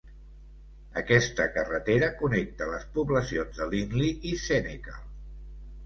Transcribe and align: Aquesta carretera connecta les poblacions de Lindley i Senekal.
Aquesta 1.01 1.45
carretera 1.59 2.09
connecta 2.23 2.71
les 2.73 2.89
poblacions 2.99 3.63
de 3.63 3.71
Lindley 3.77 4.35
i 4.35 4.37
Senekal. 4.49 5.03